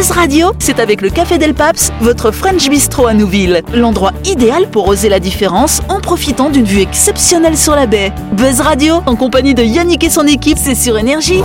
[0.00, 3.60] Buzz Radio, c'est avec le Café Del Paps, votre French Bistro à Nouville.
[3.74, 8.10] L'endroit idéal pour oser la différence en profitant d'une vue exceptionnelle sur la baie.
[8.32, 11.42] Buzz Radio, en compagnie de Yannick et son équipe, c'est sur Énergie.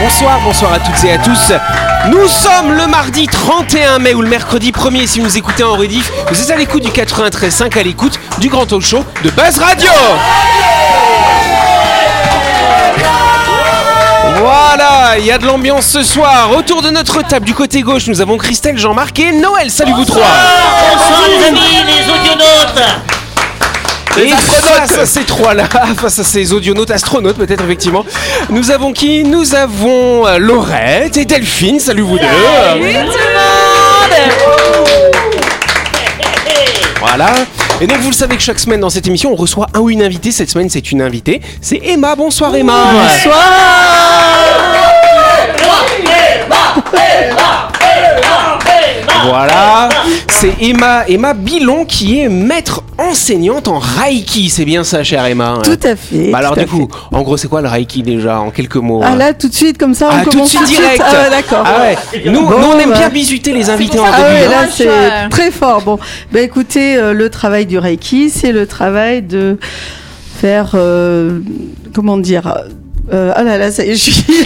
[0.00, 1.52] Bonsoir, bonsoir à toutes et à tous.
[2.08, 6.12] Nous sommes le mardi 31 mai ou le mercredi 1er si vous écoutez en rediff.
[6.30, 9.90] Vous êtes à l'écoute du 93.5 à l'écoute du grand talk show de Buzz Radio.
[14.38, 16.50] Voilà, il y a de l'ambiance ce soir.
[16.56, 19.70] Autour de notre table du côté gauche, nous avons Christelle, Jean-Marc et Noël.
[19.70, 20.22] Salut vous trois.
[20.22, 22.82] Bonsoir les amis, les audionautes
[24.18, 25.64] Et face à ces trois-là,
[25.96, 28.04] face à ces audionautes, astronautes peut-être effectivement,
[28.50, 29.24] nous avons qui?
[29.24, 31.80] Nous avons euh, Laurette et Delphine.
[31.80, 32.26] Salut vous deux.
[37.00, 37.32] Voilà.
[37.82, 39.88] Et donc vous le savez que chaque semaine dans cette émission, on reçoit un ou
[39.88, 40.32] une invitée.
[40.32, 41.40] Cette semaine, c'est une invitée.
[41.62, 42.14] C'est Emma.
[42.14, 42.74] Bonsoir Emma.
[49.26, 49.88] Voilà.
[50.28, 54.48] C'est Emma, Emma Bilon qui est maître enseignante en Reiki.
[54.48, 55.58] C'est bien ça, chère Emma.
[55.62, 56.30] Tout à fait.
[56.30, 58.76] Bah alors tout du à coup, en gros, c'est quoi le Reiki déjà en quelques
[58.76, 60.64] mots Ah hein là, tout de suite, comme ça, on Ah, tout de commence suite
[60.66, 61.02] direct.
[61.04, 61.64] Ah ouais, d'accord.
[61.66, 62.22] Ah ouais.
[62.30, 62.98] Nous, Bon, nous, on aime bah.
[62.98, 64.28] bien bisuter les invités en Ah début.
[64.28, 64.50] ouais, hein.
[64.62, 65.82] là c'est très fort.
[65.82, 65.98] Bon,
[66.32, 69.58] bah écoutez, euh, le travail du Reiki, c'est le travail de
[70.40, 71.40] faire, euh,
[71.94, 72.54] comment dire,
[73.12, 74.24] euh, ah là là, ça y est, je suis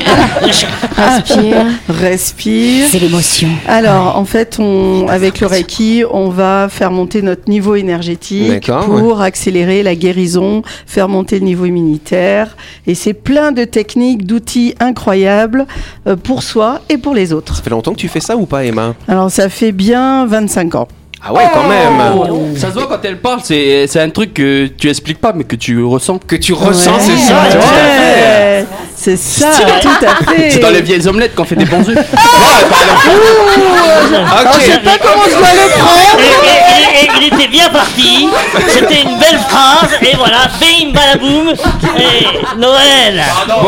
[0.96, 1.66] Respire.
[1.88, 2.86] respire.
[2.90, 3.48] C'est l'émotion.
[3.66, 9.20] Alors, en fait, on, avec le Reiki, on va faire monter notre niveau énergétique pour
[9.20, 12.56] accélérer la guérison, faire monter le niveau immunitaire.
[12.86, 15.66] Et c'est plein de techniques, d'outils incroyables
[16.06, 17.56] euh, pour soi et pour les autres.
[17.56, 18.94] Ça fait longtemps que tu fais ça ou pas, Emma?
[19.08, 20.88] Alors, ça fait bien 25 ans.
[21.26, 22.00] Ah ouais, quand même.
[22.30, 25.32] Oh, Ça se voit quand elle parle, c'est c'est un truc que tu expliques pas
[25.34, 26.18] mais que tu ressens.
[26.26, 27.42] Que tu ressens, Ouais, c'est ça.
[27.42, 27.66] ouais, tu vois.
[29.04, 29.48] C'est ça,
[29.82, 30.50] tout à fait.
[30.50, 31.98] C'est dans les vieilles omelettes qu'on fait des bons œufs.
[31.98, 32.04] Ok.
[34.60, 36.20] Je sais pas comment je dois le prendre.
[36.20, 38.28] Et- et- et- et il était bien parti,
[38.68, 41.52] c'était une belle phrase, et voilà, bim, balaboum,
[41.98, 43.22] et Noël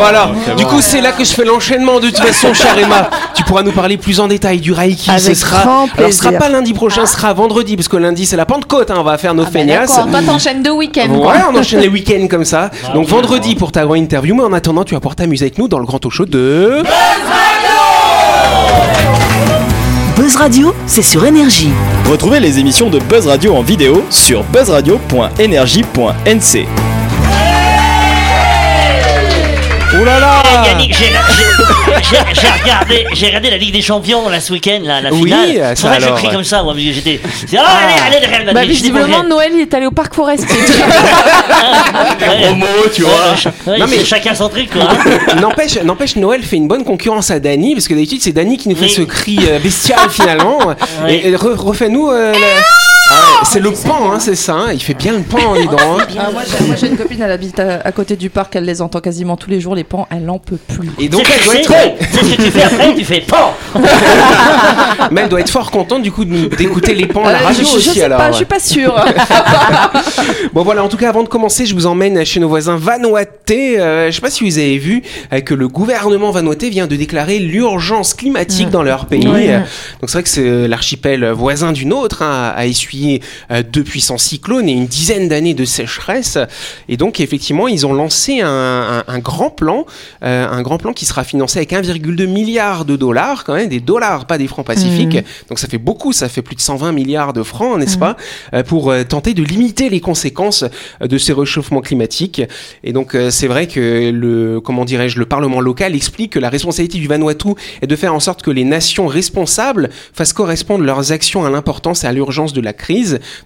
[0.07, 3.09] alors, du coup c'est là que je fais l'enchaînement de toute façon, chère Emma.
[3.35, 5.05] Tu pourras nous parler plus en détail du Reiki.
[5.05, 7.97] ce Avec sera, grand alors ce sera pas lundi prochain, ce sera vendredi parce que
[7.97, 8.89] lundi c'est la Pentecôte.
[8.91, 9.95] Hein, on va faire nos feignasses.
[9.95, 11.09] D'accord, toi t'enchaînes deux week-ends.
[11.09, 12.71] Ouais, on enchaîne les week-ends comme ça.
[12.93, 15.67] Donc vendredi pour ta grande interview, mais en attendant, tu vas pouvoir t'amuser avec nous
[15.67, 16.83] dans le grand talk show de.
[20.15, 21.71] Buzz Radio, c'est sur Énergie.
[22.09, 26.86] Retrouvez les émissions de Buzz Radio en vidéo sur buzzradio.energie.nc.
[29.99, 34.29] Oh là là Eh, Yannick, j'ai j'ai- j'ai regardé, j'ai regardé la Ligue des Champions
[34.29, 35.75] là ce week-end, là, la Oui, finale.
[35.75, 36.19] ça C'est vrai que je alors.
[36.19, 37.19] crie comme ça, moi, parce que j'étais.
[37.47, 38.53] c'est- Ah, allez, allez, le Real Madrid.
[38.53, 40.47] Bah, visiblement, Noël il est allé au parc forestier.
[42.19, 43.33] Promo, tu vois.
[43.65, 44.87] Ouais, Non, mais- c'est chacun son truc, quoi.
[45.41, 48.69] N'empêche, n'empêche, Noël fait une bonne concurrence à Dany, parce que d'habitude c'est Dany qui
[48.69, 48.89] nous fait Oui.
[48.91, 50.59] ce cri euh, bestial finalement.
[51.05, 51.13] Oui.
[51.13, 52.09] Et, et re- refais-nous.
[52.09, 52.39] euh, Ah
[53.17, 54.53] ouais, c'est le pan, hein, c'est ça.
[54.55, 55.65] hein, Il fait bien le pan, hein.
[56.19, 58.65] Ah, moi, j'ai, moi, j'ai une copine, elle habite à, à côté du parc, elle
[58.65, 60.89] les entend quasiment tous les jours, les pans, elle n'en peut plus.
[60.99, 63.53] Et donc elle doit c'est- être, c'est ce que tu fais après, tu fais pan
[65.11, 67.41] mais elle doit être fort contente du coup de nous- d'écouter les pans à la
[67.41, 68.17] Euh, radio je, je aussi sais alors.
[68.17, 68.95] pas, je suis pas sûre.
[70.53, 73.79] Bon voilà, en tout cas avant de commencer, je vous emmène chez nos voisins vanuatais.
[73.79, 76.95] Euh, je sais pas si vous avez vu euh, que le gouvernement vanuatais vient de
[76.95, 79.27] déclarer l'urgence climatique dans leur pays.
[79.27, 79.59] Euh,
[80.01, 83.06] Donc c'est vrai que c'est euh, l'archipel voisin du nôtre hein, a essuyé
[83.51, 86.37] euh, deux puissants cyclones et une dizaine d'années de sécheresse.
[86.89, 89.85] Et donc effectivement, ils ont lancé un, un- un grand plan,
[90.23, 93.79] euh, un grand plan qui sera financé avec 1,2 milliard de dollars, quand même des
[93.79, 95.17] dollars, pas des francs pacifiques.
[95.49, 98.15] Donc ça fait beaucoup, ça fait plus de 120 milliards de francs, n'est-ce pas,
[98.53, 100.63] euh, pour euh, tenter de limiter les conséquences
[101.01, 102.41] euh, de ces réchauffements climatiques.
[102.83, 106.49] Et donc euh, c'est vrai que le, comment dirais-je, le Parlement local explique que la
[106.49, 107.49] responsabilité du Vanuatu
[107.81, 112.03] est de faire en sorte que les nations responsables fassent correspondre leurs actions à l'importance
[112.03, 112.96] et à l'urgence de la crise.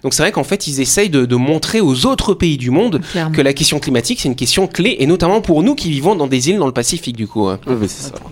[0.02, 3.00] Donc c'est vrai qu'en fait ils essayent de, de montrer aux autres pays du monde
[3.12, 3.32] Clairement.
[3.34, 6.26] que la question climatique c'est une question clé et notamment pour nous qui vivons dans
[6.26, 7.48] des îles dans le Pacifique du coup.
[7.48, 7.58] hein.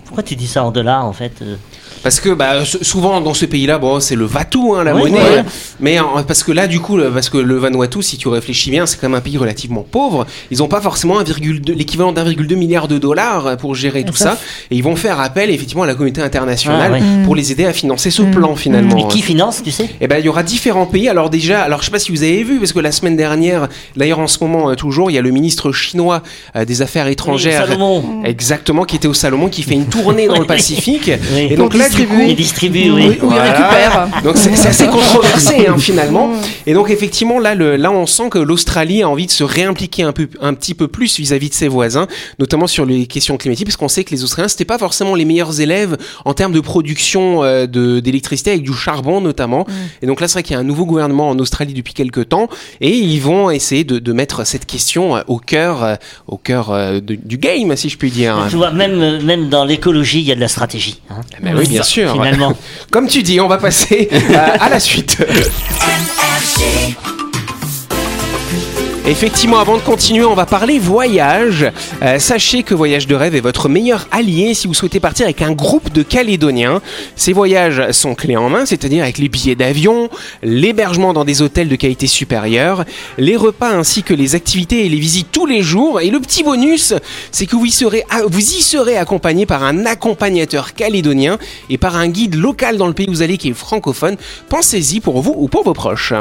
[0.05, 1.55] Pourquoi tu dis ça en dollars en fait euh
[2.03, 5.19] Parce que bah, souvent dans ce pays-là, bon, c'est le Vatu, hein, la Oui, monnaie.
[5.21, 5.43] ouais.
[5.79, 8.85] Mais en- parce que là, du coup, parce que le Vanuatu, si tu réfléchis bien,
[8.85, 10.25] c'est quand même un pays relativement pauvre.
[10.49, 14.37] Ils n'ont pas forcément 1,2 l'équivalent d'1,2 milliard de dollars pour gérer tout ça.
[14.71, 17.23] Et ils vont faire appel effectivement à la communauté internationale Ah, ouais.
[17.25, 18.97] pour les aider à financer ce plan finalement.
[18.97, 19.89] Et qui finance, tu sais?
[20.01, 21.07] Eh ben, il y aura différents pays.
[21.07, 23.67] Alors déjà, alors je sais pas si vous avez vu, parce que la semaine dernière,
[23.95, 26.23] d'ailleurs en ce moment euh, toujours, il y a le ministre chinois
[26.55, 28.23] euh, des Affaires étrangères, Salomon.
[28.23, 30.47] exactement, qui était au Salomon, qui fait une tournée dans le Oui.
[30.51, 31.11] Pacifique.
[31.35, 31.47] Oui.
[31.51, 31.73] Et donc
[32.29, 33.17] Il distribue, oui.
[33.21, 34.07] Où il récupère.
[34.23, 36.31] Donc c'est assez controversé hein, finalement.
[36.65, 40.03] Et donc effectivement là, le, là on sent que l'Australie a envie de se réimpliquer
[40.03, 42.07] un peu, un petit peu plus vis-à-vis de ses voisins,
[42.39, 45.25] notamment sur les questions climatiques, parce qu'on sait que les Australiens c'était pas forcément les
[45.25, 49.65] meilleurs élèves en termes de production euh, d'électricité avec du charbon notamment.
[50.01, 52.29] Et donc là c'est vrai qu'il y a un nouveau gouvernement en Australie depuis quelques
[52.29, 52.47] temps
[52.79, 55.95] et ils vont essayer de, de mettre cette question euh, au cœur, euh,
[56.27, 58.37] au cœur de- du game si je puis dire.
[58.49, 61.01] Tu vois, même, même dans l'écologie, il y a de la stratégie.
[61.09, 61.15] hein.
[61.41, 62.13] Ben oui, bien sûr.
[62.13, 62.57] Finalement.
[62.91, 65.17] Comme tu dis, on va passer euh, à la suite.
[69.07, 71.65] Effectivement, avant de continuer, on va parler voyage.
[72.03, 75.41] Euh, sachez que Voyage de rêve est votre meilleur allié si vous souhaitez partir avec
[75.41, 76.83] un groupe de Calédoniens.
[77.15, 80.07] Ces voyages sont clés en main, c'est-à-dire avec les billets d'avion,
[80.43, 82.85] l'hébergement dans des hôtels de qualité supérieure,
[83.17, 85.99] les repas ainsi que les activités et les visites tous les jours.
[85.99, 86.93] Et le petit bonus,
[87.31, 91.39] c'est que vous y serez, vous y serez accompagné par un accompagnateur calédonien
[91.71, 94.15] et par un guide local dans le pays où vous allez qui est francophone.
[94.47, 96.13] Pensez-y pour vous ou pour vos proches.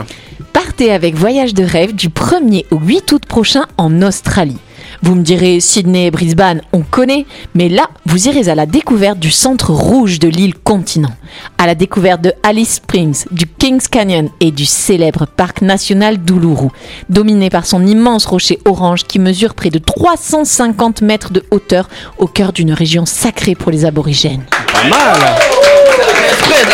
[0.55, 4.58] Partez avec Voyage de rêve du 1er au 8 août prochain en Australie.
[5.02, 9.19] Vous me direz Sydney et Brisbane, on connaît, mais là, vous irez à la découverte
[9.19, 11.12] du centre rouge de l'île continent,
[11.58, 16.69] à la découverte de Alice Springs, du Kings Canyon et du célèbre parc national d'Uluru,
[17.08, 21.88] dominé par son immense rocher orange qui mesure près de 350 mètres de hauteur
[22.19, 24.44] au cœur d'une région sacrée pour les aborigènes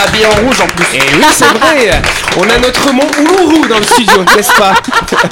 [0.03, 0.87] habillé en rouge en plus.
[0.95, 2.03] Et oui, c'est vrai.
[2.39, 4.75] On a notre mont Uluru dans le studio, n'est-ce pas?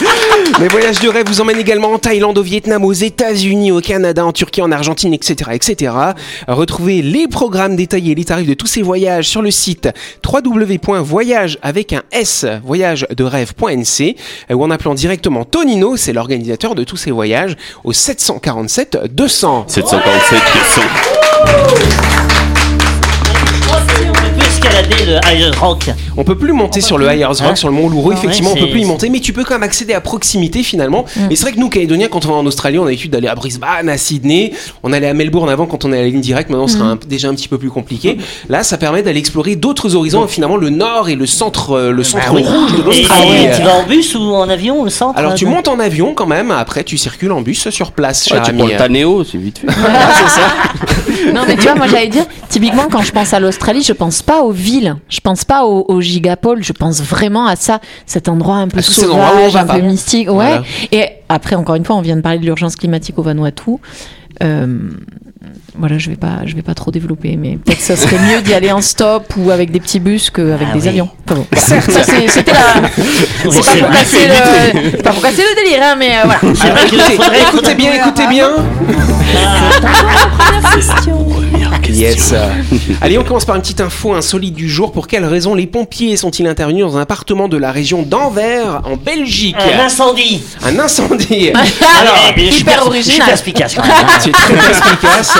[0.60, 4.24] Les voyages de rêve vous emmènent également en Thaïlande, au Vietnam, aux États-Unis, au Canada,
[4.24, 5.92] en Turquie, en Argentine, etc., etc.
[6.48, 9.88] Retrouvez les programmes détaillés et les tarifs de tous ces voyages sur le site
[10.26, 14.16] www.voyage avec un S, voyage de rêve.nc,
[14.50, 19.64] ou en appelant directement Tonino, c'est l'organisateur de tous ces voyages, au 747 200.
[19.68, 22.13] 747 200
[24.64, 25.04] escalader
[25.50, 25.90] le Rock.
[26.16, 28.52] On peut plus monter sur le Higher Rock, Hein sur le mont Lourou, Ah effectivement,
[28.52, 31.04] ouais, on peut plus y monter, mais tu peux quand même accéder à proximité finalement.
[31.16, 31.30] Mm.
[31.30, 33.28] Et c'est vrai que nous, Calédoniens, quand on va en Australie, on a l'habitude d'aller
[33.28, 34.52] à Brisbane, à Sydney,
[34.82, 36.78] on allait à Melbourne avant quand on est à la ligne directe, maintenant ce Mm.
[36.78, 38.18] sera un- déjà un petit peu plus compliqué.
[38.48, 42.02] Là, ça permet d'aller explorer d'autres horizons, finalement le nord et le centre, euh, le
[42.04, 42.42] centre Bah oui.
[42.44, 43.44] rouge de l'Australie.
[43.46, 45.78] et tu vas en bus ou en avion au centre Alors tu de- montes en
[45.78, 49.24] avion quand même, après tu circules en bus sur place, Ouais, tu prends le Tanéo,
[49.24, 49.66] c'est vite fait.
[51.32, 54.22] Non, mais tu vois, moi j'allais dire, typiquement quand je pense à l'Australie, je pense
[54.22, 58.28] pas aux villes, je pense pas au, au gigapole, je pense vraiment à ça, cet
[58.28, 59.74] endroit un peu sauvage, va un pas.
[59.74, 60.28] peu mystique.
[60.28, 60.34] Ouais.
[60.34, 60.62] Voilà.
[60.92, 63.72] Et après, encore une fois, on vient de parler de l'urgence climatique au Vanuatu.
[64.42, 64.78] Euh,
[65.76, 68.54] voilà, je vais pas, je vais pas trop développer, mais peut-être ça serait mieux d'y
[68.54, 70.88] aller en stop ou avec des petits bus qu'avec Ah des oui.
[70.88, 71.08] avions.
[71.26, 71.46] Enfin bon.
[71.56, 72.88] Ça, c'est- c'était la.
[73.50, 76.38] C'est pas, pour casser le- c'est pas pour casser le délire, hein, mais euh, voilà.
[76.86, 78.26] Qu'il Écoutez, faudrait écoutez bien, écoutez
[81.88, 82.34] Yes.
[83.00, 84.92] Allez, on commence par une petite info insolite du jour.
[84.92, 88.96] Pour quelles raisons les pompiers sont-ils intervenus dans un appartement de la région d'Anvers, en
[88.96, 90.42] Belgique Un incendie.
[90.64, 91.50] Un incendie.
[92.00, 93.04] Alors, hyper original.
[93.04, 93.94] Je suis perspicace quand même.
[94.20, 95.38] C'est très perspicace.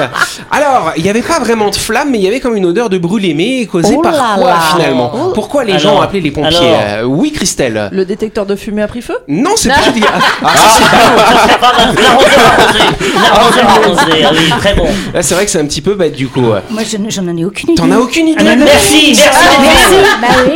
[0.50, 2.88] Alors, il n'y avait pas vraiment de flamme, mais il y avait comme une odeur
[2.90, 4.60] de brûlé, mais causée Oh par là quoi là.
[4.76, 6.80] finalement Pourquoi les gens ont appelé les pompiers alors.
[6.82, 7.88] Euh, Oui, Christelle.
[7.92, 9.16] Le détecteur de fumée a pris feu?
[9.28, 10.02] Non, c'est pas dit.
[10.42, 11.72] Ah, ça, c'est Ça serait pas.
[12.02, 12.78] L'arroseur arrosé.
[13.22, 14.24] L'arroseur arrosé.
[14.24, 14.86] Ah oui, très bon.
[15.12, 16.40] Là, c'est vrai que c'est un petit peu bête du coup.
[16.70, 17.80] Moi, je j'en ai aucune idée.
[17.80, 19.94] T'en as aucune idée Ah, Merci, merci.
[20.20, 20.52] Bah oui.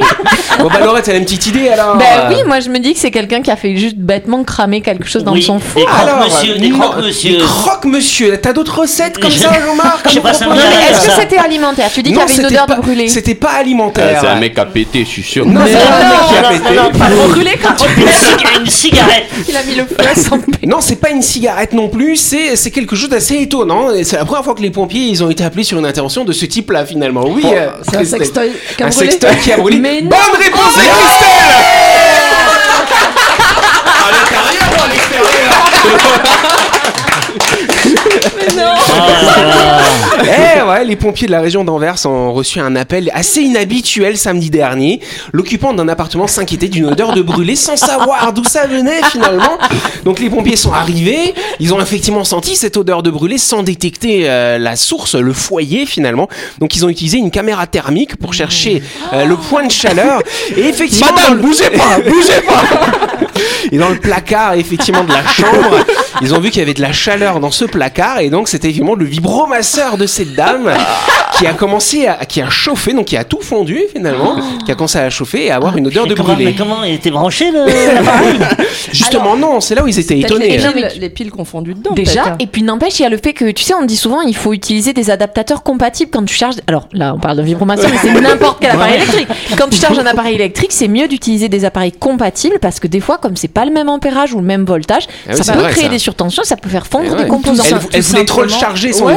[0.58, 2.92] Bon, bah, Laurette, elle a une petite idée alors Ben oui, moi je me dis
[2.94, 5.84] que c'est quelqu'un qui a fait juste bêtement cramer quelque chose dans Oui, son four.
[5.86, 7.36] croque-monsieur, des non, croque-monsieur.
[7.38, 8.38] Des croque-monsieur.
[8.42, 10.47] T'as d'autres recettes comme Je- ça, Jean-Marc je sais pas, ça
[10.90, 11.90] est-ce que c'était alimentaire?
[11.92, 13.08] Tu dis qu'il y avait une odeur de brûlé.
[13.08, 14.18] C'était pas Ah, alimentaire.
[14.20, 15.47] C'est un mec à péter, je suis sûr.
[15.47, 16.76] Non, c'est un mec qui a non, pété.
[16.76, 19.26] non, non, pas brûlé quand tu Une cig- Une cigarette.
[19.49, 20.40] Il a mis le feu à son.
[20.66, 23.88] Non, c'est pas une cigarette non plus, c'est c'est quelque chose d'assez étonnant.
[24.02, 26.32] C'est la première fois que les pompiers ils ont été appelés sur une intervention de
[26.32, 27.25] ce type-là finalement.
[27.28, 29.78] Oui, euh, C'est un sextoy qui a Un brûlé sextoy qui a brûlé.
[29.78, 30.08] Mais non.
[30.08, 31.54] Bonne réponse de Christelle
[33.87, 35.52] À l'intérieur ou à l'extérieur
[40.20, 44.50] Eh ouais, les pompiers de la région d'Anvers ont reçu un appel assez inhabituel samedi
[44.50, 45.00] dernier.
[45.32, 49.58] L'occupant d'un appartement s'inquiétait d'une odeur de brûlé sans savoir d'où ça venait finalement.
[50.04, 54.28] Donc les pompiers sont arrivés, ils ont effectivement senti cette odeur de brûlé sans détecter
[54.28, 56.28] euh, la source, le foyer finalement.
[56.58, 58.82] Donc ils ont utilisé une caméra thermique pour chercher
[59.12, 60.20] euh, le point de chaleur.
[60.56, 63.26] Et effectivement, Madame, bougez pas, bougez pas.
[63.73, 65.85] Et dans le placard effectivement de la chambre,
[66.21, 68.21] ils ont vu qu'il y avait de la chaleur dans ce placard.
[68.21, 70.73] Et donc c'était évidemment le vibromasseur de cette dame
[71.38, 74.75] qui a commencé à, qui a chauffé, donc qui a tout fondu finalement, qui a
[74.75, 76.54] commencé à chauffer et à avoir une odeur de Mais comment, mais brûlé.
[76.57, 77.64] comment il était branché le
[77.95, 78.38] l'appareil
[78.92, 80.57] Justement, non, c'est là où ils étaient étonnés.
[80.57, 80.73] Les, hein.
[80.73, 81.92] piles- les piles confondues dedans.
[81.95, 84.21] Déjà, et puis n'empêche, il y a le fait que, tu sais, on dit souvent,
[84.23, 86.57] il faut utiliser des adaptateurs compatibles quand tu charges.
[86.66, 89.28] Alors là, on parle de vibromasseur, mais c'est n'importe quel appareil électrique.
[89.57, 93.00] Quand tu charges un appareil électrique, c'est mieux d'utiliser des appareils compatibles parce que des
[93.00, 95.61] fois, comme c'est pas le même ampérage ou le même voltage, Ah oui, ça peut
[95.61, 95.90] vrai, créer ça.
[95.90, 97.23] des surtensions, ça peut faire Eh fondre ouais.
[97.25, 97.64] des composants.
[97.71, 99.14] Elle, elle voulait trop le charger son Ouais.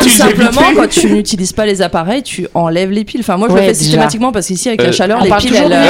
[0.00, 3.20] Tout simplement, quand tu n'utilises pas les appareils, tu enlèves les piles.
[3.20, 3.82] Enfin, moi, je Ouais, le fais déjà.
[3.84, 5.84] systématiquement parce qu'ici, avec Euh, la chaleur, on les piles, elles, euh,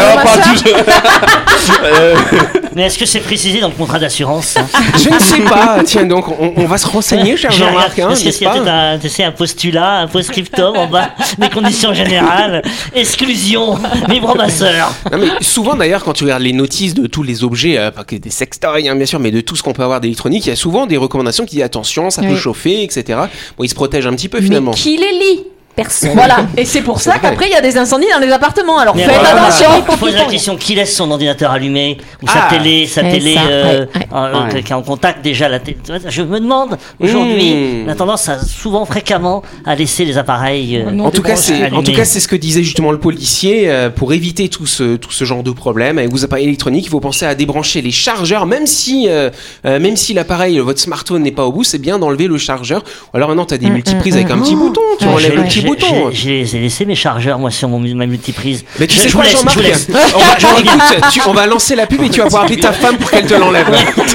[1.84, 2.14] Euh,
[2.76, 4.66] Mais est-ce que c'est précisé dans le contrat d'assurance hein
[5.02, 5.78] Je ne sais pas.
[5.84, 8.50] Tiens, donc on, on va se renseigner, cher Je Jean-Marc, hein, Parce s'il y a
[8.50, 12.62] pas peut-être un, tu sais, un postulat, un post-scriptum en bas, des conditions générales,
[12.94, 14.92] exclusion, vibromasseur.
[15.10, 18.04] Non, mais souvent d'ailleurs quand tu regardes les notices de tous les objets, euh, pas
[18.04, 20.50] que des sextoys hein, bien sûr, mais de tout ce qu'on peut avoir d'électronique, il
[20.50, 22.36] y a souvent des recommandations qui disent attention, ça peut Oui.
[22.36, 23.18] chauffer, etc.
[23.56, 24.72] Bon, ils se protègent un petit peu Mais finalement.
[24.96, 25.46] Qui les lit
[25.76, 26.10] Personne.
[26.14, 26.38] Voilà.
[26.56, 28.78] Et c'est pour ça qu'après, il y a des incendies dans les appartements.
[28.78, 29.68] Alors faites attention.
[29.90, 32.48] Je pose la question qui laisse son ordinateur allumé ou sa Ah.
[32.50, 34.06] télé, sa télé ça, euh, ouais, ouais.
[34.14, 34.62] euh, Ouais.
[34.62, 35.76] qui est en contact déjà la télé.
[36.08, 37.84] Je me demande aujourd'hui, Mmh.
[37.86, 40.76] on a tendance à souvent fréquemment à laisser les appareils.
[40.78, 43.68] euh, En tout, cas, c'est, en tout cas, c'est ce que disait justement le policier.
[43.70, 46.90] euh, pour éviter tout ce, tout ce genre de problème avec vos appareils électroniques, il
[46.90, 49.30] faut penser à débrancher les chargeurs, même si, euh,
[49.66, 52.82] euh, même si l'appareil, votre smartphone n'est pas au bout, c'est bien d'enlever le chargeur.
[53.12, 55.42] Ou alors maintenant, tu as des multiprises avec un petit bouton, tu Ouais, enlèves le
[55.44, 56.10] petit bouton.
[56.12, 58.64] j'ai- laissé mes chargeurs moi sur mon, ma multiprise.
[58.78, 59.86] Mais tu Je- sais je quoi, vous laisse, je Jean-Marc vous laisse.
[60.14, 62.58] on va, Jean- écoute, tu- on va lancer la pub et tu vas pouvoir appeler
[62.60, 63.66] ta femme pour qu'elle te l'enlève.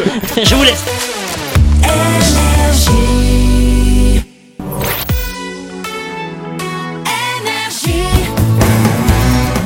[0.43, 0.83] Je vous laisse.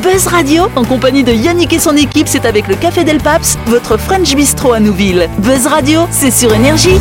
[0.02, 3.58] Buzz Radio, en compagnie de Yannick et son équipe, c'est avec le Café Del Paps,
[3.66, 5.28] votre French Bistro à Nouville.
[5.40, 7.00] Buzz Radio, c'est sur Énergie.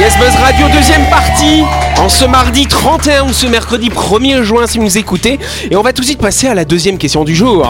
[0.00, 1.62] Yes Buzz Radio, deuxième partie,
[1.98, 5.38] en ce mardi 31 ou ce mercredi 1er juin si vous nous écoutez.
[5.70, 7.66] Et on va tout de suite passer à la deuxième question du jour.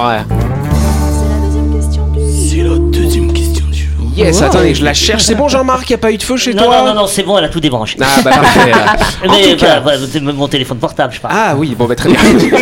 [4.21, 5.23] Yes, attendez, je la cherche.
[5.25, 6.95] C'est bon Jean-Marc, il n'y a pas eu de feu chez Non, toi non, non,
[7.03, 7.97] non, c'est bon, elle a tout débranché.
[8.01, 8.73] Ah bah parfait.
[9.27, 9.99] En Mais tout cas- voilà,
[10.35, 11.35] mon téléphone portable, je parle.
[11.37, 12.19] Ah oui, bon bah très bien.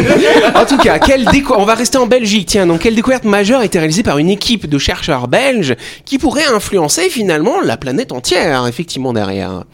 [0.55, 2.49] en tout cas, quelle déco- on va rester en Belgique.
[2.49, 5.75] Tiens, donc quelle découverte majeure a été réalisée par une équipe de chercheurs belges
[6.05, 9.65] qui pourrait influencer finalement la planète entière, effectivement derrière?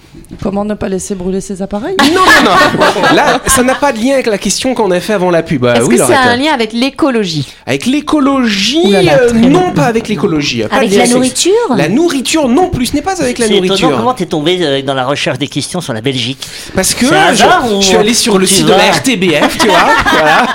[0.43, 1.97] Comment ne pas laisser brûler ses appareils?
[2.15, 3.15] Non, non, non.
[3.15, 5.65] Là, ça n'a pas de lien avec la question qu'on a fait avant la pub.
[5.65, 7.47] Euh, Est-ce oui, que c'est un lien avec l'écologie?
[7.67, 10.63] Avec l'écologie, euh, non pas avec l'écologie.
[10.71, 11.53] Avec la nourriture?
[11.77, 13.97] La nourriture non plus, ce n'est pas avec la C'est étonnant nourriture.
[13.97, 16.47] comment t'es tombé euh, dans la recherche des questions sur la Belgique?
[16.75, 19.67] Parce que je, hasard je ou suis allé sur le site de la RTBF, tu
[19.69, 19.89] vois.
[20.13, 20.47] voilà.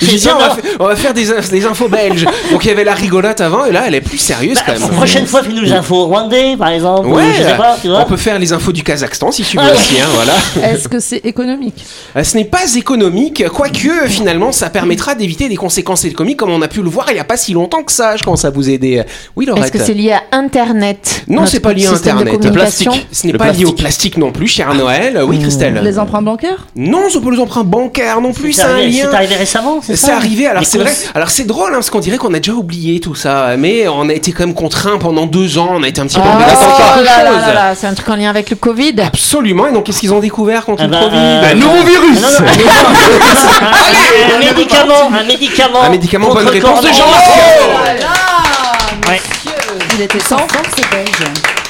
[0.00, 2.24] J'ai dit, tiens, on va, fa- on va faire des, in- des infos belges.
[2.52, 4.80] Donc il y avait la rigolote avant, et là, elle est plus sérieuse Bah, quand
[4.80, 4.90] même.
[4.96, 7.08] prochaine fois, fais-nous les infos rwandais, par exemple.
[7.08, 8.00] ou Ouais, je sais pas, tu vois.
[8.00, 9.74] on peut faire les infos du Kazakhstan si tu veux Ah.
[9.74, 10.68] aussi, hein, voilà.
[10.70, 11.84] Est-ce que c'est économique?
[12.16, 16.62] Euh, Ce n'est pas économique, quoique finalement ça permettra d'éviter des conséquences économiques comme on
[16.62, 18.16] a pu le voir il n'y a pas si longtemps que ça.
[18.16, 19.02] Je commence à vous aider.
[19.36, 21.22] Oui, Est-ce Laurette que c'est lié à Internet?
[21.28, 22.40] Non, notre c'est pas lié à système de Internet.
[22.42, 23.08] communication Plastique.
[23.12, 24.16] Ce n'est Le pas lié au plastique.
[24.16, 25.20] non plus, cher Noël.
[25.26, 26.66] Oui, Christelle Les emprunts bancaires?
[26.76, 29.08] Non, c'est pas les emprunts bancaires non plus, C'est c'est un arrivé, lien.
[29.10, 30.92] c'est arrivé récemment, c'est ça arrivé, alors c'est vrai.
[31.14, 34.08] Alors c'est drôle, hein, parce qu'on dirait qu'on a déjà oublié tout ça, mais on
[34.08, 36.38] a été quand même contraint pendant deux ans, on a été un petit peu Oh
[36.38, 37.40] là quelque là chose.
[37.46, 38.94] là là, c'est un truc en lien avec le Covid.
[39.00, 42.18] Absolument, et donc qu'est-ce qu'ils ont découvert contre le Covid euh, Un nouveau virus
[44.34, 45.82] un, médicament, un médicament.
[45.82, 46.88] Un médicament, contre bonne réponse de.
[46.88, 47.24] Jean-Marc
[49.08, 49.20] Ouais.
[49.94, 50.46] Il était sans.
[50.76, 51.10] c'est belge.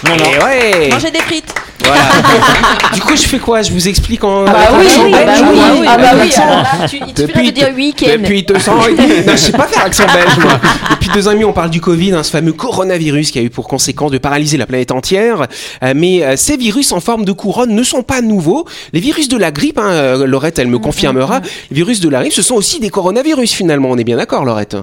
[0.04, 0.24] Non, non.
[0.30, 1.52] Et ouais Manger des frites.
[1.84, 2.02] Voilà.
[2.94, 3.62] du coup, je fais quoi?
[3.62, 4.44] Je vous explique en.
[4.46, 7.14] Ah bah oui, oui, bah belge oui, ou- ah bah oui, alors là, tu, il
[7.14, 8.06] de dire week-end.
[8.12, 10.60] Depuis 200 ans, non, je sais pas faire accent belge, moi.
[10.90, 13.42] Depuis deux ans et demi, on parle du Covid, hein, ce fameux coronavirus qui a
[13.42, 15.46] eu pour conséquence de paralyser la planète entière.
[15.82, 18.66] Euh, mais euh, ces virus en forme de couronne ne sont pas nouveaux.
[18.92, 22.20] Les virus de la grippe, hein, euh, Laurette, elle me confirmera, les virus de la
[22.20, 23.88] grippe, ce sont aussi des coronavirus finalement.
[23.90, 24.76] On est bien d'accord, Laurette?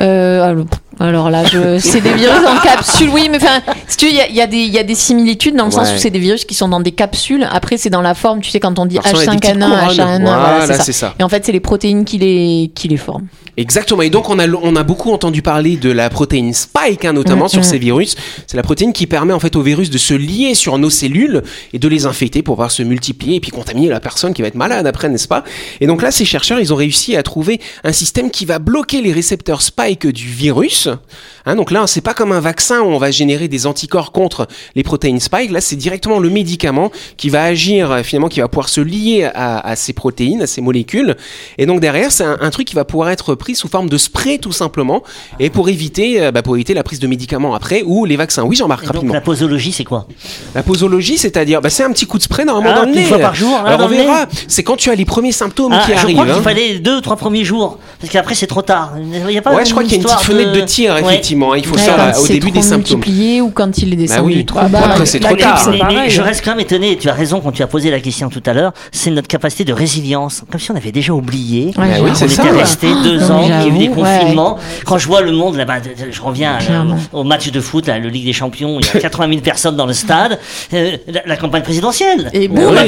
[0.00, 0.64] Euh, alors,
[1.00, 1.78] alors là, je...
[1.78, 4.56] c'est des virus en capsule, oui, mais enfin, si tu il y a, y, des-
[4.58, 6.80] il y a des similitudes dans le sens où c'est des virus qui sont dans
[6.80, 7.46] des capsules.
[7.50, 9.56] Après, c'est dans la forme, tu sais, quand on dit Ça ressemble à des petites
[9.56, 9.96] H5N1, couronnes.
[9.96, 11.14] H1N1, voilà, Voilà, c'est ça.
[11.18, 13.26] Et en fait, c'est les protéines qui les, qui les forment.
[13.56, 14.02] Exactement.
[14.02, 17.44] Et donc, on a, on a beaucoup entendu parler de la protéine spike, hein, notamment
[17.44, 17.48] Mhm.
[17.50, 18.14] sur ces virus.
[18.46, 21.42] C'est la protéine qui permet en fait aux virus de se lier sur nos cellules
[21.72, 24.48] et de les infecter pour pouvoir se multiplier et puis contaminer la personne qui va
[24.48, 25.44] être malade après, n'est-ce pas?
[25.80, 29.00] Et donc là, ces chercheurs, ils ont réussi à trouver un système qui va bloquer
[29.02, 30.81] les récepteurs spike du virus
[31.46, 34.46] Hein, donc là, c'est pas comme un vaccin où on va générer des anticorps contre
[34.76, 35.50] les protéines spike.
[35.50, 39.28] Là, c'est directement le médicament qui va agir euh, finalement, qui va pouvoir se lier
[39.34, 41.16] à, à ces protéines, à ces molécules.
[41.58, 43.98] Et donc derrière, c'est un, un truc qui va pouvoir être pris sous forme de
[43.98, 45.02] spray tout simplement,
[45.40, 48.44] et pour éviter, euh, bah, pour éviter la prise de médicaments après ou les vaccins.
[48.44, 49.12] Oui, Jean-Marc, rapidement.
[49.14, 50.06] la posologie, c'est quoi?
[50.54, 53.02] La posologie, c'est-à-dire, bah, c'est un petit coup de spray normalement Ah, dans le une
[53.02, 53.04] nez.
[53.06, 54.26] fois par jour, là, Alors on verra.
[54.48, 56.14] C'est quand tu as les premiers symptômes Ah, qui Je arrivent.
[56.16, 56.42] crois qu'il hein.
[56.42, 57.78] fallait deux, trois premiers jours.
[58.00, 58.94] Parce qu'après, c'est trop tard.
[58.98, 60.71] Il y a pas Ouais, je crois qu'il y a une petite fenêtre de tir,
[60.80, 61.54] Effectivement.
[61.54, 62.98] Il faut Ouais, ça quand là, au début trop des symptômes.
[62.98, 64.44] multiplié ou quand il est descendu oui.
[64.44, 64.80] trop Bah, bas.
[64.86, 65.70] après, c'est trop tard.
[65.88, 68.28] Mais- je reste quand même étonné, tu as raison quand tu as posé la question
[68.30, 70.42] tout à l'heure, c'est notre capacité de résilience.
[70.50, 71.66] Comme si on avait déjà oublié.
[71.66, 72.26] Ouais, Bah oui, on ça.
[72.26, 74.58] était resté deux ans, qu'il y a eu des confinements.
[74.84, 75.76] Quand je vois le monde, là-bas,
[76.10, 79.00] je reviens euh, au match de foot, là, le Ligue des Champions, il y a
[79.00, 80.38] 80 000 personnes dans le stade,
[80.74, 82.30] euh, la, la campagne présidentielle.
[82.32, 82.74] Et On boum.
[82.74, 82.82] Bah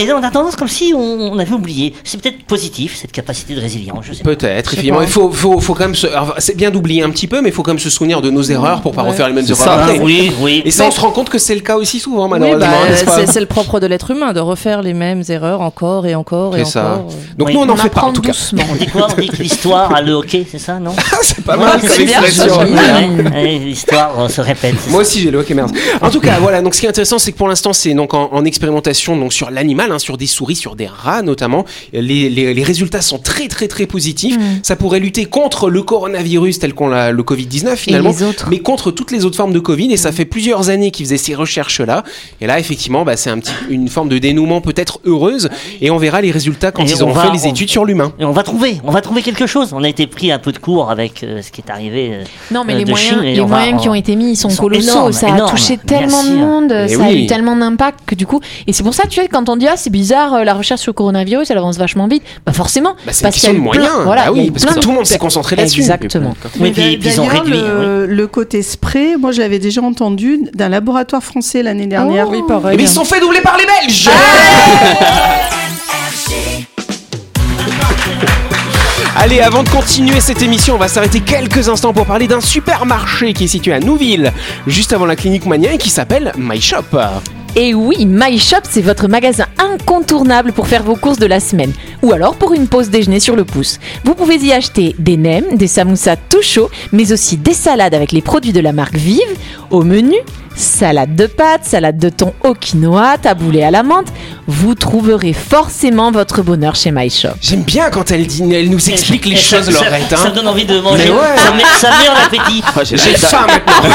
[0.00, 1.00] et on a tendance comme si on,
[1.32, 1.94] on avait oublié.
[2.04, 4.30] C'est peut-être positif, cette capacité de résilience, je sais pas.
[4.30, 5.02] Peut-être, effectivement.
[5.02, 6.06] Il faut, faut, faut quand même se.
[6.38, 8.42] C'est bien d'oublier un petit peu, mais il faut quand même se souvenir de nos
[8.42, 9.74] erreurs pour pas refaire les mêmes erreurs ça.
[9.84, 9.98] après.
[10.00, 10.62] Oui, oui.
[10.64, 12.58] Et ça, on se rend compte que c'est le cas aussi souvent, Oui, malheureusement.
[12.66, 16.06] bah, n'est-ce pas c'est le propre de l'être humain de refaire les mêmes erreurs encore
[16.06, 16.94] et encore et C'est ça.
[16.94, 17.06] encore.
[17.38, 17.54] Donc Oui.
[17.54, 18.32] nous, on n'en fait pas, en tout cas.
[18.32, 18.62] doucement.
[18.70, 19.08] On dit quoi?
[19.16, 20.92] On dit que l'histoire a le hockey, c'est ça, non?
[21.22, 22.54] C'est pas mal c'est bien, expression.
[22.54, 23.30] ça, j'aime bien.
[23.30, 24.74] Ouais, ouais, L'histoire se répète.
[24.90, 25.70] Moi aussi j'ai le hockey merde.
[26.00, 26.60] En tout cas, voilà.
[26.62, 29.32] Donc ce qui est intéressant, c'est que pour l'instant, c'est donc en, en expérimentation donc
[29.32, 31.64] sur l'animal, hein, sur des souris, sur des rats notamment.
[31.92, 34.36] Les, les, les résultats sont très très très positifs.
[34.62, 38.12] Ça pourrait lutter contre le coronavirus tel qu'on l'a, le Covid 19 finalement,
[38.50, 39.92] mais contre toutes les autres formes de Covid.
[39.92, 42.02] Et ça fait plusieurs années qu'ils faisaient ces recherches là.
[42.40, 45.48] Et là, effectivement, bah, c'est un petit, une forme de dénouement peut-être heureuse.
[45.80, 47.70] Et on verra les résultats quand Et ils on auront va- fait les on- études
[47.70, 48.12] sur l'humain.
[48.18, 49.70] Et on va trouver, on va trouver quelque chose.
[49.72, 52.10] On a été pris un peu de cours avec euh, ce qui est arrivé.
[52.12, 53.94] euh, Non, mais euh, les de moyens, Chine, les on va- moyens qui on- ont
[53.94, 54.82] été mis, ils sont ils sont colossaux.
[54.90, 57.04] énormes, ça a énormes, touché tellement de monde, Eh ça oui.
[57.06, 58.40] a eu tellement d'impact que du coup.
[58.66, 60.90] Et c'est pour ça, tu sais, quand on dit ah c'est bizarre, la recherche sur
[60.90, 62.22] le coronavirus, elle avance vachement vite.
[62.46, 63.88] Bah forcément, Bah, c'est une parce qu'il y a eu moyens.
[64.04, 65.80] voilà, Bah oui, parce plein que tout le monde s'est concentré là-dessus.
[65.80, 66.34] Exactement.
[66.60, 67.52] Oui, puis, puis ils ont réduit.
[67.52, 72.28] le, le côté spray, moi je l'avais déjà entendu d'un laboratoire français l'année dernière.
[72.28, 72.76] Oui, pareil.
[72.76, 74.08] Mais ils se sont fait doubler par les Belges
[79.14, 83.34] Allez, avant de continuer cette émission, on va s'arrêter quelques instants pour parler d'un supermarché
[83.34, 84.32] qui est situé à Nouville,
[84.66, 86.82] juste avant la clinique Mania et qui s'appelle My Shop.
[87.54, 91.74] Et oui, My Shop, c'est votre magasin incontournable pour faire vos courses de la semaine.
[92.02, 93.78] Ou alors pour une pause déjeuner sur le pouce.
[94.04, 98.12] Vous pouvez y acheter des nems, des samoussas tout chauds, mais aussi des salades avec
[98.12, 99.20] les produits de la marque Vive.
[99.70, 100.16] Au menu,
[100.54, 104.08] salade de pâtes, salade de thon au quinoa, taboulé à la menthe.
[104.46, 107.30] Vous trouverez forcément votre bonheur chez My Shop.
[107.40, 110.02] J'aime bien quand elle, dit, elle nous explique les Et ça- choses, ça- Laurette.
[110.10, 110.30] Ça, hein.
[110.30, 111.04] me donne envie de manger.
[111.06, 111.36] Mais ouais.
[111.36, 112.62] Ça, met, ça met en appétit.
[112.84, 113.90] J'ai faim maintenant.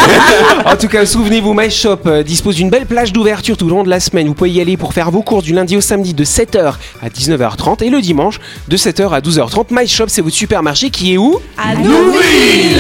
[0.71, 3.83] en tout cas, souvenez-vous, My Shop euh, dispose d'une belle plage d'ouverture tout au long
[3.83, 4.27] de la semaine.
[4.27, 7.09] Vous pouvez y aller pour faire vos courses du lundi au samedi de 7h à
[7.09, 9.65] 19h30 et le dimanche de 7h à 12h30.
[9.71, 11.39] My Shop, c'est votre supermarché qui est où?
[11.57, 12.77] À Nouville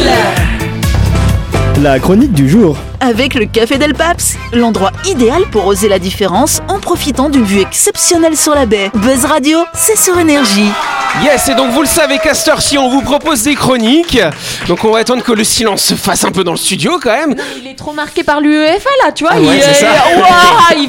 [1.81, 2.75] La chronique du jour.
[2.99, 7.61] Avec le Café Del Paps, l'endroit idéal pour oser la différence en profitant d'une vue
[7.61, 8.89] exceptionnelle sur la baie.
[8.95, 10.69] Buzz Radio, c'est sur énergie.
[11.23, 14.19] Yes, et donc vous le savez, Castor, si on vous propose des chroniques,
[14.67, 17.11] donc on va attendre que le silence se fasse un peu dans le studio quand
[17.13, 17.35] même.
[17.61, 19.33] Il est trop marqué par l'UEFA là, tu vois.
[19.35, 19.87] Ah ouais, il, ça.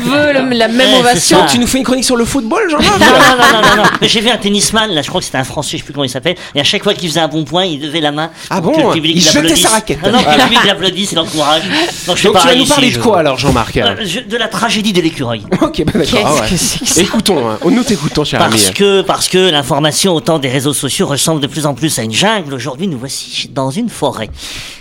[0.01, 1.38] Veut le- la même ovation.
[1.51, 4.21] Tu nous fais une chronique sur le football, Jean-Marc Non, non, non, non, non, J'ai
[4.21, 6.11] vu un tennisman, là, je crois que c'était un français, je sais plus comment il
[6.11, 8.31] s'appelle, et à chaque fois qu'il faisait un bon point, il levait la main.
[8.51, 9.99] Ah bon que le public Il jetait sa raquette.
[10.03, 11.62] Ah non, que le public l'applaudisse et l'encourage.
[12.06, 13.96] Donc je Donc tu vas pareil nous parler ici, de je- quoi alors, Jean-Marc Euh,
[14.04, 15.42] je- De la tragédie de l'écureuil.
[15.61, 16.20] Ok, bah d'accord.
[16.24, 17.02] ah ouais.
[17.02, 17.58] Écoutons, hein.
[17.70, 18.52] nous t'écoutons, cher ami.
[18.52, 21.98] Parce que, parce que l'information au temps des réseaux sociaux ressemble de plus en plus
[21.98, 22.54] à une jungle.
[22.54, 24.30] Aujourd'hui, nous voici dans une forêt.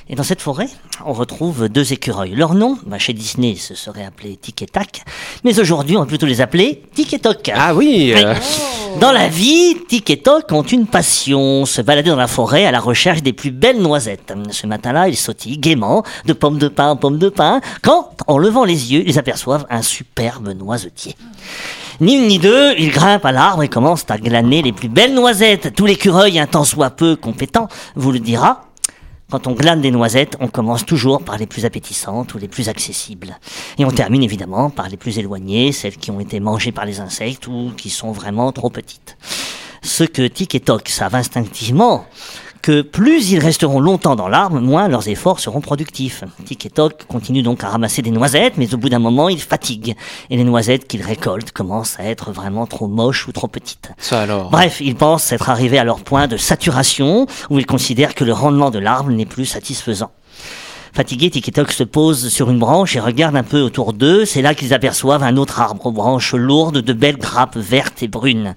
[0.10, 0.70] Et dans cette forêt,
[1.06, 2.32] on retrouve deux écureuils.
[2.34, 5.02] Leur nom, bah, chez Disney, ce serait appelé Tic et Tac.
[5.44, 7.52] Mais aujourd'hui, on va plutôt les appeler Tic et Toc.
[7.54, 8.14] Ah oui.
[8.16, 8.34] euh,
[9.02, 12.72] Dans la vie, Tic et Toc ont une passion, se balader dans la forêt à
[12.72, 14.34] la recherche des plus belles noisettes.
[14.52, 18.38] Ce matin-là, ils sautillent gaiement de pomme de pin en pomme de pin, quand, en
[18.38, 21.16] levant les yeux, ils aperçoivent un superbe noisetier.
[22.00, 25.14] Ni une ni deux, ils grimpent à l'arbre et commencent à glaner les plus belles
[25.14, 25.74] noisettes.
[25.74, 28.66] Tout l'écureuil, un tant soit peu compétent, vous le dira.
[29.30, 32.70] Quand on glane des noisettes, on commence toujours par les plus appétissantes ou les plus
[32.70, 33.38] accessibles.
[33.78, 37.02] Et on termine évidemment par les plus éloignées, celles qui ont été mangées par les
[37.02, 39.18] insectes ou qui sont vraiment trop petites.
[39.82, 42.06] Ce que Tic et Toc savent instinctivement,
[42.68, 46.26] que plus ils resteront longtemps dans l'arbre, moins leurs efforts seront productifs.
[46.44, 49.40] Tic et Toc continuent donc à ramasser des noisettes, mais au bout d'un moment, ils
[49.40, 49.96] fatiguent.
[50.30, 53.92] Et les noisettes qu'ils récoltent commencent à être vraiment trop moches ou trop petites.
[53.98, 54.50] Ça alors.
[54.50, 58.34] Bref, ils pensent être arrivés à leur point de saturation, où ils considèrent que le
[58.34, 60.12] rendement de l'arbre n'est plus satisfaisant.
[61.00, 64.26] Et Toc se posent sur une branche et regardent un peu autour d'eux.
[64.26, 68.08] C'est là qu'ils aperçoivent un autre arbre aux branches lourdes de belles grappes vertes et
[68.08, 68.56] brunes.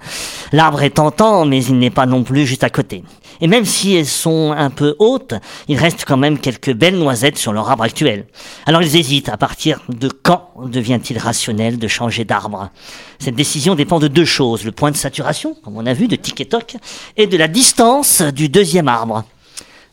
[0.52, 3.04] L'arbre est tentant, mais il n'est pas non plus juste à côté.
[3.40, 5.34] Et même si elles sont un peu hautes,
[5.68, 8.26] il reste quand même quelques belles noisettes sur leur arbre actuel.
[8.66, 9.28] Alors ils hésitent.
[9.28, 12.70] À partir de quand devient-il rationnel de changer d'arbre?
[13.18, 14.64] Cette décision dépend de deux choses.
[14.64, 16.76] Le point de saturation, comme on a vu, de Tic et Toc,
[17.16, 19.24] et de la distance du deuxième arbre.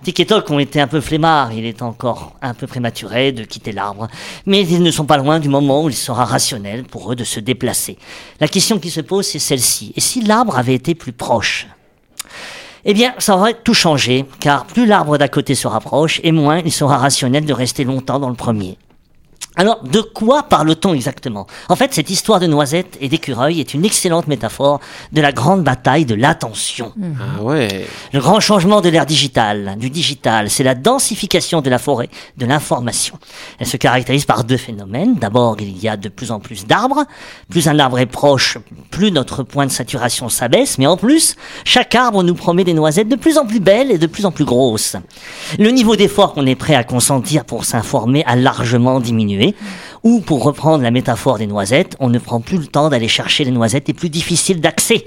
[0.04, 3.72] Tic et ont été un peu flemmards, il est encore un peu prématuré de quitter
[3.72, 4.08] l'arbre,
[4.46, 7.24] mais ils ne sont pas loin du moment où il sera rationnel pour eux de
[7.24, 7.98] se déplacer.
[8.40, 9.94] La question qui se pose, c'est celle-ci.
[9.96, 11.68] Et si l'arbre avait été plus proche?
[12.86, 16.60] Eh bien, ça aurait tout changé, car plus l'arbre d'à côté se rapproche, et moins
[16.60, 18.78] il sera rationnel de rester longtemps dans le premier.
[19.60, 21.48] Alors, de quoi parle-t-on exactement?
[21.68, 24.80] En fait, cette histoire de noisettes et d'écureuils est une excellente métaphore
[25.12, 26.94] de la grande bataille de l'attention.
[27.20, 27.88] Ah ouais.
[28.14, 32.46] Le grand changement de l'ère digitale, du digital, c'est la densification de la forêt, de
[32.46, 33.18] l'information.
[33.58, 35.16] Elle se caractérise par deux phénomènes.
[35.16, 37.06] D'abord, il y a de plus en plus d'arbres.
[37.50, 38.60] Plus un arbre est proche,
[38.92, 40.78] plus notre point de saturation s'abaisse.
[40.78, 43.98] Mais en plus, chaque arbre nous promet des noisettes de plus en plus belles et
[43.98, 44.98] de plus en plus grosses.
[45.58, 49.47] Le niveau d'effort qu'on est prêt à consentir pour s'informer a largement diminué.
[50.04, 53.44] Ou, pour reprendre la métaphore des noisettes, on ne prend plus le temps d'aller chercher
[53.44, 55.04] les noisettes les plus difficiles d'accès.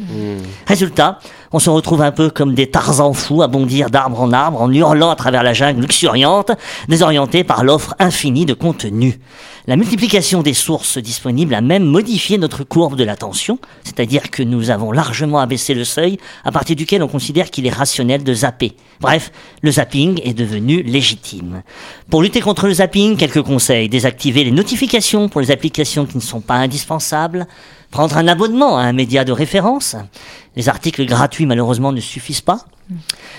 [0.67, 1.19] Résultat,
[1.53, 4.73] on se retrouve un peu comme des tarzans fous à bondir d'arbre en arbre en
[4.73, 6.53] hurlant à travers la jungle luxuriante,
[6.89, 9.19] désorientés par l'offre infinie de contenu.
[9.67, 14.71] La multiplication des sources disponibles a même modifié notre courbe de l'attention, c'est-à-dire que nous
[14.71, 18.73] avons largement abaissé le seuil à partir duquel on considère qu'il est rationnel de zapper.
[19.01, 19.31] Bref,
[19.63, 21.63] le zapping est devenu légitime.
[22.11, 23.89] Pour lutter contre le zapping, quelques conseils.
[23.89, 27.47] Désactiver les notifications pour les applications qui ne sont pas indispensables.
[27.91, 29.97] Prendre un abonnement à un média de référence.
[30.57, 32.61] Les articles gratuits, malheureusement, ne suffisent pas.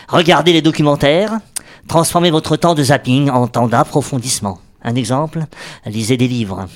[0.07, 1.39] Regardez les documentaires.
[1.87, 4.59] Transformez votre temps de zapping en temps d'approfondissement.
[4.83, 5.45] Un exemple,
[5.85, 6.67] lisez des livres.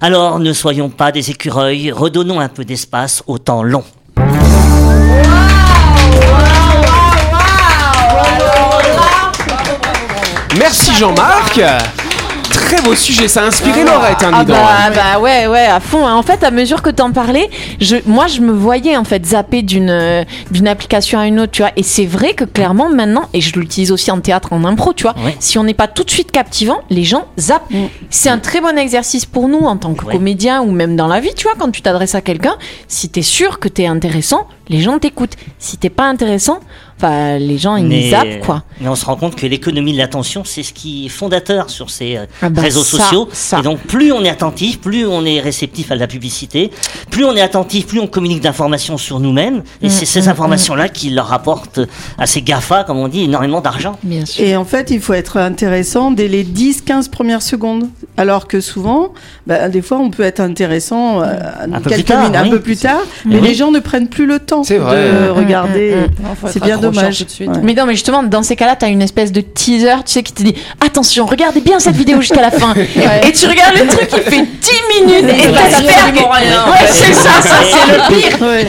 [0.00, 3.84] Alors ne soyons pas des écureuils, redonnons un peu d'espace au temps long.
[10.56, 11.60] Merci Jean-Marc.
[12.68, 16.06] Très beau sujet, ça a inspiré Laurette, hein, Ah bah, bah ouais ouais à fond
[16.06, 16.14] hein.
[16.14, 17.48] en fait à mesure que t'en parlais
[17.80, 21.52] je moi je me voyais en fait zapper d'une euh, d'une application à une autre
[21.52, 24.64] tu vois et c'est vrai que clairement maintenant et je l'utilise aussi en théâtre en
[24.64, 25.34] impro tu vois Ouais.
[25.40, 27.70] si on n'est pas tout de suite captivant les gens zappent
[28.10, 30.12] c'est un très bon exercice pour nous en tant que Ouais.
[30.12, 33.22] comédien ou même dans la vie tu vois quand tu t'adresses à quelqu'un si t'es
[33.22, 36.60] sûr que t'es intéressant les gens t'écoutent si t'es pas intéressant
[36.98, 40.42] enfin les gens ils zappent quoi mais on se rend compte que l'économie de l'attention,
[40.44, 43.28] c'est ce qui est fondateur sur ces euh, Ah bah réseaux ça, sociaux.
[43.32, 43.58] ça.
[43.58, 46.70] Et donc, plus on est attentif, plus on est réceptif à la publicité,
[47.10, 49.62] plus on est attentif, plus on communique d'informations sur nous-mêmes.
[49.82, 51.80] Et Mm, c'est ces mm, informations-là qui leur rapportent
[52.18, 53.98] à ces GAFA, comme on dit, énormément d'argent.
[54.04, 57.88] bien sûr Et en fait, il faut être intéressant dès les 10-15 premières secondes.
[58.16, 59.12] Alors que souvent,
[59.46, 61.26] bah, des fois, on peut être intéressant euh,
[61.72, 63.48] Un peu quelques plus tard, minutes, un peu plus tard, mais Oui.
[63.48, 64.78] les gens ne prennent plus le temps vrai.
[64.78, 65.94] de Mm, regarder.
[66.46, 67.18] C'est bien dommage.
[67.18, 67.48] tout de suite.
[67.50, 67.60] Ouais.
[67.62, 70.32] Mais non, mais justement, dans ces cas-là, t'as une espèce de teaser, tu sais, qui
[70.32, 72.74] te dit Attention, regardez bien cette vidéo jusqu'à la fin.
[72.76, 77.40] Et tu regardes le truc, il fait 10 minutes et rien, en Ouais, c'est ça,
[77.42, 78.42] ça, c'est le pire.
[78.42, 78.66] Ouais.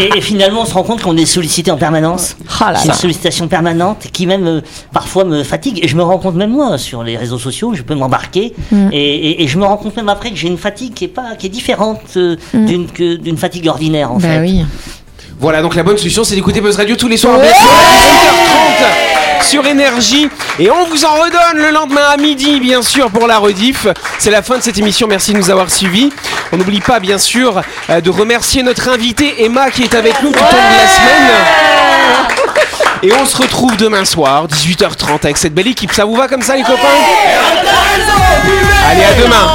[0.00, 2.36] et, et finalement, on se rend compte qu'on est sollicité en permanence.
[2.60, 4.60] Là C'est une sollicitation permanente qui même euh,
[4.92, 5.80] parfois me fatigue.
[5.82, 8.88] Et je me rends compte même moi sur les réseaux sociaux, je peux m'embarquer Mm.
[8.92, 11.08] et, et- et je me rends compte même après que j'ai une fatigue qui est
[11.08, 14.40] pas qui est différente euh, d'une que- d'une fatigue ordinaire en Bah fait.
[14.40, 14.64] oui.
[15.38, 17.82] Voilà, donc la bonne solution, c'est d'écouter Buzz Radio tous les soirs, bien sûr, à
[17.92, 20.28] 18h30 sur Énergie.
[20.58, 23.86] Et on vous en redonne le lendemain à midi, bien sûr, pour la rediff.
[24.18, 25.06] C'est la fin de cette émission.
[25.06, 26.10] Merci de nous avoir suivis.
[26.52, 30.30] On n'oublie pas, bien sûr, euh, de remercier notre invitée Emma qui est avec nous
[30.30, 31.30] tout au long de la semaine.
[33.02, 35.92] Et on se retrouve demain soir, 18h30, avec cette belle équipe.
[35.92, 36.78] Ça vous va comme ça, les copains
[38.90, 39.54] Allez, à demain.